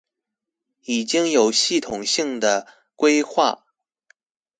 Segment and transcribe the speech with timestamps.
[0.81, 2.67] 已經有系統性的
[2.97, 3.61] 規劃